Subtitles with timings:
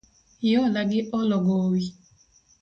[0.43, 1.83] Hiola gi olo gowi.